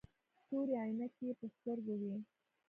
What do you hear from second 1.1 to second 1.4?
يې